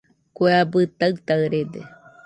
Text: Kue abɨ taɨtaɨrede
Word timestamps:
Kue 0.35 0.49
abɨ 0.61 0.79
taɨtaɨrede 0.99 1.81